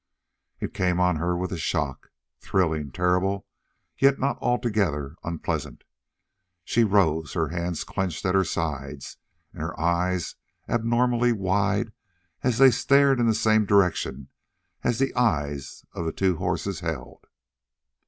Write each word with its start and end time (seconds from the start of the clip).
It 0.59 0.73
came 0.73 0.99
on 0.99 1.17
her 1.17 1.37
with 1.37 1.51
a 1.51 1.59
shock, 1.59 2.09
thrilling, 2.39 2.89
terrible, 2.91 3.45
yet 3.99 4.17
not 4.17 4.39
altogether 4.41 5.13
unpleasant. 5.23 5.83
She 6.63 6.83
rose, 6.83 7.33
her 7.33 7.49
hands 7.49 7.83
clenched 7.83 8.25
at 8.25 8.33
her 8.33 8.43
sides 8.43 9.17
and 9.53 9.61
her 9.61 9.79
eyes 9.79 10.37
abnormally 10.67 11.33
wide 11.33 11.93
as 12.41 12.57
they 12.57 12.71
stared 12.71 13.19
in 13.19 13.27
the 13.27 13.35
same 13.35 13.63
direction 13.67 14.29
as 14.83 14.97
the 14.97 15.13
eyes 15.13 15.85
of 15.93 16.05
the 16.07 16.11
two 16.13 16.37
horses 16.37 16.79
held. 16.79 17.27